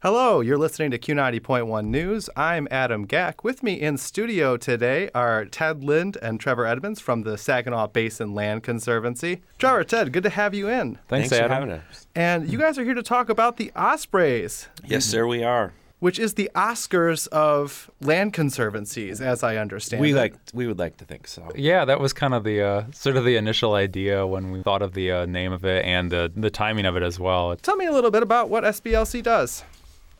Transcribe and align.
Hello, 0.00 0.40
you're 0.40 0.58
listening 0.58 0.92
to 0.92 0.98
Q90.1 0.98 1.86
News. 1.86 2.30
I'm 2.36 2.68
Adam 2.70 3.04
Gack. 3.04 3.42
With 3.42 3.64
me 3.64 3.72
in 3.80 3.96
studio 3.98 4.56
today 4.56 5.10
are 5.12 5.44
Ted 5.44 5.82
Lind 5.82 6.16
and 6.22 6.38
Trevor 6.38 6.66
Edmonds 6.66 7.00
from 7.00 7.22
the 7.22 7.36
Saginaw 7.36 7.88
Basin 7.88 8.32
Land 8.32 8.62
Conservancy. 8.62 9.40
Trevor, 9.58 9.82
Ted, 9.82 10.12
good 10.12 10.22
to 10.22 10.30
have 10.30 10.54
you 10.54 10.68
in. 10.68 11.00
Thanks, 11.08 11.30
Thanks 11.30 11.36
for 11.38 11.42
Adam. 11.52 11.68
having 11.70 11.70
us. 11.90 12.06
And 12.14 12.48
you 12.48 12.58
guys 12.58 12.78
are 12.78 12.84
here 12.84 12.94
to 12.94 13.02
talk 13.02 13.28
about 13.28 13.56
the 13.56 13.72
Ospreys, 13.74 14.68
Yes, 14.86 15.04
sir, 15.04 15.26
we 15.26 15.42
are. 15.42 15.72
which 15.98 16.20
is 16.20 16.34
the 16.34 16.48
Oscars 16.54 17.26
of 17.28 17.90
land 18.00 18.32
conservancies, 18.32 19.20
as 19.20 19.42
I 19.42 19.56
understand 19.56 20.00
We 20.00 20.12
it. 20.12 20.14
like 20.16 20.34
we 20.54 20.68
would 20.68 20.78
like 20.78 20.96
to 20.98 21.06
think 21.06 21.26
so. 21.26 21.48
Yeah, 21.56 21.84
that 21.86 21.98
was 21.98 22.12
kind 22.12 22.34
of 22.34 22.44
the 22.44 22.62
uh, 22.62 22.84
sort 22.92 23.16
of 23.16 23.24
the 23.24 23.34
initial 23.34 23.74
idea 23.74 24.24
when 24.24 24.52
we 24.52 24.62
thought 24.62 24.82
of 24.82 24.92
the 24.94 25.10
uh, 25.10 25.26
name 25.26 25.50
of 25.52 25.64
it 25.64 25.84
and 25.84 26.08
the 26.12 26.30
the 26.36 26.50
timing 26.50 26.86
of 26.86 26.94
it 26.94 27.02
as 27.02 27.18
well. 27.18 27.56
Tell 27.56 27.74
me 27.74 27.86
a 27.86 27.92
little 27.92 28.12
bit 28.12 28.22
about 28.22 28.48
what 28.48 28.62
SBLC 28.62 29.24
does. 29.24 29.64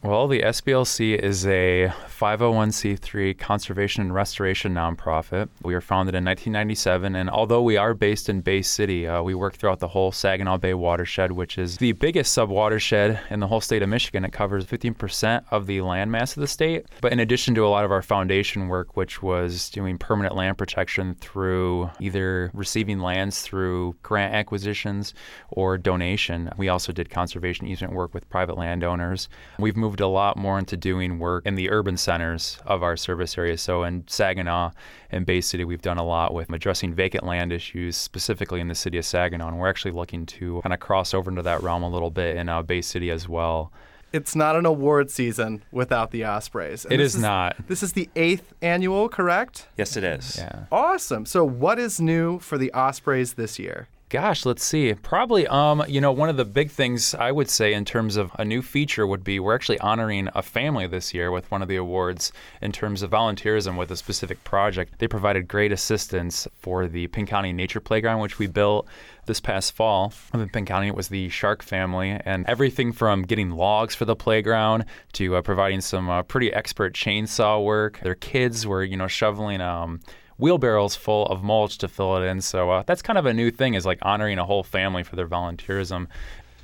Well, 0.00 0.28
the 0.28 0.42
SBLC 0.42 1.18
is 1.18 1.44
a 1.44 1.92
501c3 2.20 3.36
conservation 3.36 4.02
and 4.02 4.14
restoration 4.14 4.72
nonprofit. 4.72 5.48
We 5.64 5.74
were 5.74 5.80
founded 5.80 6.14
in 6.14 6.24
1997, 6.24 7.16
and 7.16 7.28
although 7.28 7.62
we 7.62 7.76
are 7.76 7.94
based 7.94 8.28
in 8.28 8.40
Bay 8.40 8.62
City, 8.62 9.08
uh, 9.08 9.24
we 9.24 9.34
work 9.34 9.56
throughout 9.56 9.80
the 9.80 9.88
whole 9.88 10.12
Saginaw 10.12 10.58
Bay 10.58 10.72
watershed, 10.72 11.32
which 11.32 11.58
is 11.58 11.78
the 11.78 11.92
biggest 11.92 12.32
sub 12.32 12.48
watershed 12.48 13.18
in 13.28 13.40
the 13.40 13.48
whole 13.48 13.60
state 13.60 13.82
of 13.82 13.88
Michigan. 13.88 14.24
It 14.24 14.32
covers 14.32 14.64
15% 14.64 15.44
of 15.50 15.66
the 15.66 15.78
landmass 15.78 16.36
of 16.36 16.42
the 16.42 16.46
state. 16.46 16.86
But 17.00 17.12
in 17.12 17.18
addition 17.18 17.56
to 17.56 17.66
a 17.66 17.68
lot 17.68 17.84
of 17.84 17.90
our 17.90 18.02
foundation 18.02 18.68
work, 18.68 18.96
which 18.96 19.20
was 19.20 19.68
doing 19.68 19.98
permanent 19.98 20.36
land 20.36 20.58
protection 20.58 21.16
through 21.16 21.90
either 21.98 22.52
receiving 22.54 23.00
lands 23.00 23.42
through 23.42 23.96
grant 24.04 24.32
acquisitions 24.32 25.12
or 25.50 25.76
donation, 25.76 26.50
we 26.56 26.68
also 26.68 26.92
did 26.92 27.10
conservation 27.10 27.66
easement 27.66 27.94
work 27.94 28.14
with 28.14 28.30
private 28.30 28.56
landowners. 28.56 29.28
We've 29.58 29.76
moved 29.76 29.87
a 30.00 30.06
lot 30.06 30.36
more 30.36 30.58
into 30.58 30.76
doing 30.76 31.18
work 31.18 31.46
in 31.46 31.54
the 31.54 31.70
urban 31.70 31.96
centers 31.96 32.58
of 32.66 32.82
our 32.82 32.96
service 32.96 33.36
area. 33.38 33.56
So 33.56 33.82
in 33.82 34.04
Saginaw 34.06 34.72
and 35.10 35.24
Bay 35.24 35.40
City, 35.40 35.64
we've 35.64 35.82
done 35.82 35.98
a 35.98 36.04
lot 36.04 36.34
with 36.34 36.50
addressing 36.52 36.94
vacant 36.94 37.24
land 37.24 37.52
issues, 37.52 37.96
specifically 37.96 38.60
in 38.60 38.68
the 38.68 38.74
city 38.74 38.98
of 38.98 39.04
Saginaw. 39.04 39.48
And 39.48 39.58
we're 39.58 39.68
actually 39.68 39.92
looking 39.92 40.26
to 40.26 40.60
kind 40.62 40.72
of 40.72 40.80
cross 40.80 41.14
over 41.14 41.30
into 41.30 41.42
that 41.42 41.62
realm 41.62 41.82
a 41.82 41.88
little 41.88 42.10
bit 42.10 42.36
in 42.36 42.48
uh, 42.48 42.62
Bay 42.62 42.82
City 42.82 43.10
as 43.10 43.28
well. 43.28 43.72
It's 44.12 44.34
not 44.34 44.56
an 44.56 44.64
award 44.64 45.10
season 45.10 45.62
without 45.70 46.12
the 46.12 46.24
Ospreys. 46.24 46.84
And 46.84 46.94
It 46.94 46.98
this 46.98 47.14
is 47.14 47.20
not. 47.20 47.56
This 47.66 47.82
is 47.82 47.92
the 47.92 48.08
eighth 48.16 48.54
annual, 48.62 49.08
correct? 49.08 49.66
Yes, 49.76 49.96
it 49.98 50.04
is. 50.04 50.36
Yeah. 50.38 50.64
Awesome. 50.72 51.26
So, 51.26 51.44
what 51.44 51.78
is 51.78 52.00
new 52.00 52.38
for 52.38 52.56
the 52.56 52.72
Ospreys 52.72 53.34
this 53.34 53.58
year? 53.58 53.88
Gosh, 54.10 54.46
let's 54.46 54.64
see. 54.64 54.94
Probably, 54.94 55.46
um, 55.48 55.84
you 55.86 56.00
know, 56.00 56.12
one 56.12 56.30
of 56.30 56.38
the 56.38 56.46
big 56.46 56.70
things 56.70 57.14
I 57.14 57.30
would 57.30 57.50
say 57.50 57.74
in 57.74 57.84
terms 57.84 58.16
of 58.16 58.30
a 58.38 58.44
new 58.44 58.62
feature 58.62 59.06
would 59.06 59.22
be 59.22 59.38
we're 59.38 59.54
actually 59.54 59.78
honoring 59.80 60.30
a 60.34 60.40
family 60.40 60.86
this 60.86 61.12
year 61.12 61.30
with 61.30 61.50
one 61.50 61.60
of 61.60 61.68
the 61.68 61.76
awards 61.76 62.32
in 62.62 62.72
terms 62.72 63.02
of 63.02 63.10
volunteerism 63.10 63.76
with 63.76 63.90
a 63.90 63.96
specific 63.96 64.42
project. 64.44 64.94
They 64.98 65.08
provided 65.08 65.46
great 65.46 65.72
assistance 65.72 66.48
for 66.54 66.86
the 66.86 67.08
Pinconning 67.08 67.54
Nature 67.54 67.80
Playground, 67.80 68.20
which 68.20 68.38
we 68.38 68.46
built 68.46 68.88
this 69.26 69.40
past 69.40 69.72
fall. 69.72 70.14
In 70.32 70.48
Pinconning, 70.48 70.88
it 70.88 70.94
was 70.94 71.08
the 71.08 71.28
Shark 71.28 71.62
family, 71.62 72.18
and 72.24 72.46
everything 72.48 72.92
from 72.92 73.24
getting 73.24 73.50
logs 73.50 73.94
for 73.94 74.06
the 74.06 74.16
playground 74.16 74.86
to 75.12 75.36
uh, 75.36 75.42
providing 75.42 75.82
some 75.82 76.08
uh, 76.08 76.22
pretty 76.22 76.50
expert 76.50 76.94
chainsaw 76.94 77.62
work. 77.62 78.00
Their 78.00 78.14
kids 78.14 78.66
were, 78.66 78.82
you 78.82 78.96
know, 78.96 79.06
shoveling. 79.06 79.60
Um, 79.60 80.00
wheelbarrows 80.38 80.94
full 80.96 81.26
of 81.26 81.42
mulch 81.42 81.78
to 81.78 81.88
fill 81.88 82.16
it 82.16 82.26
in. 82.26 82.40
So 82.40 82.70
uh, 82.70 82.82
that's 82.86 83.02
kind 83.02 83.18
of 83.18 83.26
a 83.26 83.34
new 83.34 83.50
thing 83.50 83.74
is 83.74 83.84
like 83.84 83.98
honoring 84.02 84.38
a 84.38 84.44
whole 84.44 84.62
family 84.62 85.02
for 85.02 85.16
their 85.16 85.28
volunteerism. 85.28 86.06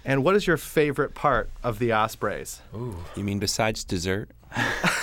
And 0.04 0.22
what 0.22 0.36
is 0.36 0.46
your 0.46 0.56
favorite 0.56 1.14
part 1.14 1.50
of 1.62 1.78
the 1.78 1.92
Ospreys? 1.92 2.60
You 2.72 3.24
mean 3.24 3.38
besides 3.38 3.84
dessert? 3.84 4.30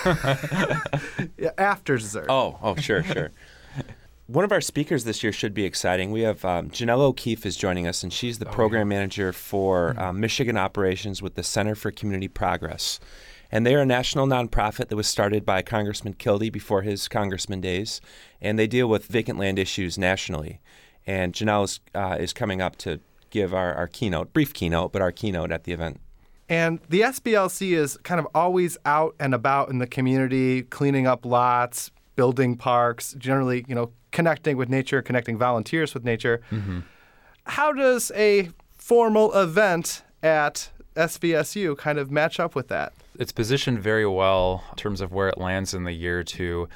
Yeah, 1.38 1.52
After 1.58 1.98
dessert. 1.98 2.28
Oh, 2.30 2.58
oh, 2.62 2.76
sure, 2.76 3.04
sure. 3.04 3.32
One 4.28 4.46
of 4.46 4.52
our 4.52 4.62
speakers 4.62 5.04
this 5.04 5.24
year 5.24 5.34
should 5.34 5.54
be 5.54 5.66
exciting. 5.66 6.12
We 6.12 6.22
have 6.22 6.46
um, 6.46 6.70
Janelle 6.70 7.00
O'Keefe 7.00 7.46
is 7.46 7.58
joining 7.58 7.86
us, 7.86 8.02
and 8.04 8.14
she's 8.14 8.40
the 8.40 8.46
program 8.46 8.88
manager 8.88 9.34
for 9.34 9.94
um, 10.00 10.20
Michigan 10.22 10.56
operations 10.56 11.22
with 11.22 11.36
the 11.36 11.44
Center 11.44 11.76
for 11.76 11.92
Community 11.92 12.30
Progress. 12.30 13.00
And 13.52 13.66
they 13.66 13.76
are 13.76 13.82
a 13.82 13.86
national 13.86 14.28
nonprofit 14.28 14.88
that 14.88 14.96
was 14.96 15.08
started 15.08 15.46
by 15.46 15.62
Congressman 15.62 16.14
Kildee 16.14 16.50
before 16.50 16.84
his 16.84 17.08
congressman 17.08 17.60
days, 17.60 18.00
and 18.40 18.58
they 18.58 18.68
deal 18.68 18.88
with 18.88 19.06
vacant 19.06 19.38
land 19.38 19.60
issues 19.60 19.98
nationally. 19.98 20.62
And 21.06 21.34
Janelle 21.34 21.66
is, 21.66 21.80
uh, 21.94 22.18
is 22.20 22.32
coming 22.32 22.62
up 22.62 22.78
to 22.78 23.00
give 23.30 23.54
our, 23.54 23.74
our 23.74 23.88
keynote, 23.88 24.34
brief 24.34 24.54
keynote, 24.54 24.94
but 24.94 25.02
our 25.02 25.12
keynote 25.12 25.52
at 25.52 25.66
the 25.66 25.74
event. 25.74 26.00
And 26.48 26.80
the 26.90 27.02
SBLC 27.02 27.78
is 27.78 27.98
kind 28.04 28.20
of 28.20 28.28
always 28.36 28.78
out 28.86 29.16
and 29.20 29.34
about 29.34 29.70
in 29.70 29.80
the 29.80 29.88
community, 29.88 30.64
cleaning 30.64 31.08
up 31.08 31.26
lots, 31.26 31.92
building 32.16 32.58
parks, 32.58 33.14
generally, 33.18 33.66
you 33.68 33.76
know, 33.76 33.92
connecting 34.12 34.58
with 34.58 34.70
nature, 34.70 35.02
connecting 35.02 35.38
volunteers 35.38 35.94
with 35.94 36.04
nature. 36.04 36.42
How 37.46 37.72
does 37.72 38.12
a 38.16 38.50
formal 38.78 39.34
event 39.34 40.04
at 40.22 40.70
SVSU 40.96 41.78
kind 41.78 41.98
of 41.98 42.12
match 42.12 42.40
up 42.40 42.54
with 42.54 42.68
that? 42.68 42.92
It's 43.22 43.32
positioned 43.32 43.78
very 43.78 44.08
well 44.08 44.64
in 44.72 44.78
terms 44.78 45.00
of 45.00 45.12
where 45.12 45.30
it 45.30 45.38
lands 45.38 45.76
in 45.76 45.84
the 45.84 45.92
year 45.92 46.24
to 46.24 46.68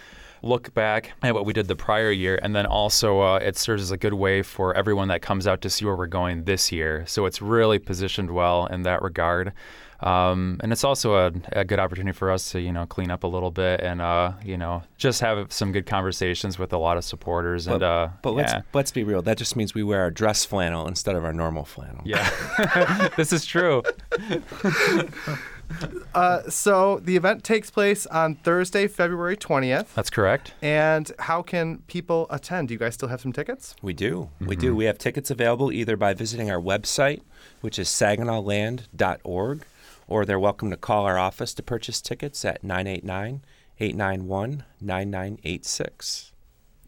look 0.43 0.75
back 0.75 1.13
at 1.23 1.33
what 1.33 1.43
we 1.43 1.53
did 1.53 1.67
the 1.67 1.75
prior 1.75 2.11
year, 2.11 2.39
and 2.43 2.55
then 2.55 2.67
also 2.67 3.19
uh, 3.21 3.37
it 3.37 3.57
serves 3.57 3.81
as 3.81 3.89
a 3.89 3.97
good 3.97 4.13
way 4.13 4.43
for 4.43 4.71
everyone 4.75 5.07
that 5.07 5.23
comes 5.23 5.47
out 5.47 5.61
to 5.61 5.71
see 5.71 5.85
where 5.85 5.95
we're 5.95 6.05
going 6.05 6.43
this 6.43 6.71
year. 6.71 7.03
So 7.07 7.25
it's 7.25 7.41
really 7.41 7.79
positioned 7.79 8.29
well 8.29 8.67
in 8.67 8.83
that 8.83 9.01
regard. 9.01 9.53
Um, 10.01 10.59
and 10.61 10.71
it's 10.71 10.83
also 10.83 11.15
a, 11.15 11.31
a 11.53 11.65
good 11.65 11.79
opportunity 11.79 12.15
for 12.15 12.29
us 12.29 12.51
to, 12.51 12.59
you 12.59 12.71
know, 12.71 12.85
clean 12.85 13.09
up 13.09 13.23
a 13.23 13.27
little 13.27 13.49
bit 13.49 13.81
and, 13.81 13.99
uh, 13.99 14.33
you 14.43 14.55
know, 14.55 14.83
just 14.97 15.21
have 15.21 15.51
some 15.51 15.71
good 15.71 15.87
conversations 15.87 16.59
with 16.59 16.73
a 16.73 16.77
lot 16.77 16.97
of 16.97 17.03
supporters. 17.03 17.65
and 17.65 17.79
But, 17.79 17.85
uh, 17.85 18.09
but 18.21 18.31
let's 18.31 18.53
let's 18.73 18.91
be 18.91 19.03
real. 19.03 19.23
That 19.23 19.39
just 19.39 19.55
means 19.55 19.73
we 19.73 19.81
wear 19.81 20.01
our 20.01 20.11
dress 20.11 20.45
flannel 20.45 20.87
instead 20.87 21.15
of 21.15 21.23
our 21.23 21.33
normal 21.33 21.65
flannel. 21.65 22.01
Yeah, 22.05 23.09
this 23.17 23.33
is 23.33 23.45
true. 23.45 23.81
Uh, 26.15 26.49
so 26.49 26.99
the 26.99 27.17
event 27.17 27.43
takes 27.43 27.69
place 27.69 28.05
on 28.05 28.35
Thursday, 28.35 28.87
February 28.87 29.35
20th. 29.35 29.93
That's 29.95 30.09
correct. 30.09 30.53
And 30.61 31.11
how 31.19 31.41
can 31.41 31.79
people 31.87 32.27
attend? 32.29 32.69
Do 32.69 32.73
you 32.73 32.77
guys 32.79 32.93
still 32.93 33.09
have 33.09 33.19
some 33.19 33.33
tickets? 33.33 33.75
We 33.81 33.91
do. 33.93 34.29
We 34.39 34.55
do. 34.55 34.73
We 34.73 34.85
have 34.85 34.97
tickets 34.97 35.29
available 35.29 35.73
either 35.73 35.97
by 35.97 36.13
visiting 36.13 36.49
our 36.49 36.61
website, 36.61 37.19
which 37.59 37.77
is 37.77 37.89
saginawland.org, 37.89 39.65
or 40.07 40.25
they're 40.25 40.39
welcome 40.39 40.69
to 40.69 40.77
call 40.77 41.03
our 41.05 41.17
office 41.17 41.53
to 41.55 41.61
purchase 41.61 41.99
tickets 41.99 42.45
at 42.45 42.63
989 42.63 43.41
891 43.81 44.63
9986. 44.79 46.31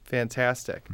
Fantastic. 0.05 0.87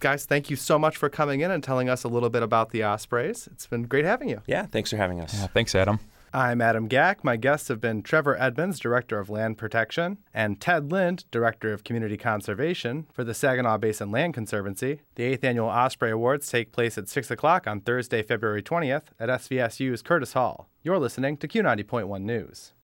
Guys, 0.00 0.24
thank 0.24 0.48
you 0.48 0.56
so 0.56 0.78
much 0.78 0.96
for 0.96 1.10
coming 1.10 1.40
in 1.40 1.50
and 1.50 1.62
telling 1.62 1.90
us 1.90 2.02
a 2.04 2.08
little 2.08 2.30
bit 2.30 2.42
about 2.42 2.70
the 2.70 2.82
Ospreys. 2.82 3.46
It's 3.48 3.66
been 3.66 3.82
great 3.82 4.06
having 4.06 4.30
you. 4.30 4.40
Yeah, 4.46 4.64
thanks 4.64 4.88
for 4.88 4.96
having 4.96 5.20
us. 5.20 5.34
Yeah, 5.34 5.48
thanks, 5.48 5.74
Adam. 5.74 5.98
I'm 6.32 6.60
Adam 6.60 6.88
Gack. 6.88 7.24
My 7.24 7.36
guests 7.36 7.68
have 7.68 7.80
been 7.80 8.02
Trevor 8.02 8.36
Edmonds, 8.38 8.78
Director 8.78 9.18
of 9.18 9.30
Land 9.30 9.56
Protection, 9.56 10.18
and 10.34 10.60
Ted 10.60 10.92
Lind, 10.92 11.24
Director 11.30 11.72
of 11.72 11.84
Community 11.84 12.18
Conservation 12.18 13.06
for 13.14 13.24
the 13.24 13.32
Saginaw 13.32 13.78
Basin 13.78 14.10
Land 14.10 14.34
Conservancy. 14.34 15.00
The 15.14 15.24
eighth 15.24 15.42
annual 15.42 15.68
Osprey 15.68 16.10
Awards 16.10 16.50
take 16.50 16.70
place 16.70 16.98
at 16.98 17.08
6 17.08 17.30
o'clock 17.30 17.66
on 17.66 17.80
Thursday, 17.80 18.22
February 18.22 18.62
20th 18.62 19.04
at 19.18 19.30
SVSU's 19.30 20.02
Curtis 20.02 20.34
Hall. 20.34 20.68
You're 20.82 20.98
listening 20.98 21.38
to 21.38 21.48
Q90.1 21.48 22.20
News. 22.20 22.72